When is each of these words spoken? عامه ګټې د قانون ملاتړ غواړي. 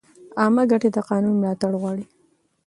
عامه 0.39 0.63
ګټې 0.71 0.89
د 0.93 0.97
قانون 1.09 1.35
ملاتړ 1.37 1.71
غواړي. 1.81 2.05